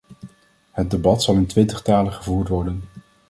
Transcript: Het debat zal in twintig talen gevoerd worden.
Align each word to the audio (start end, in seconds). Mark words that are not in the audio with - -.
Het 0.71 0.91
debat 0.91 1.23
zal 1.23 1.35
in 1.35 1.45
twintig 1.45 1.81
talen 1.81 2.13
gevoerd 2.13 2.47
worden. 2.47 2.81